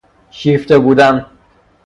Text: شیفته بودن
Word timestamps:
شیفته 0.31 0.79
بودن 0.79 1.25